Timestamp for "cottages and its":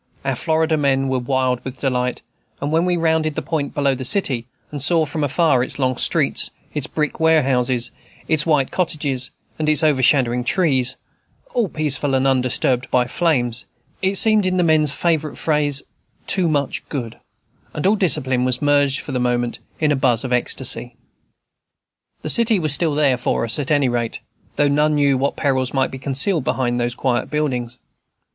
8.71-9.83